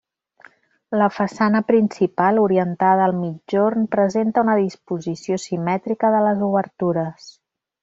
[1.01, 7.33] La façana principal, orientada al migjorn, presenta una disposició simètrica de les obertures.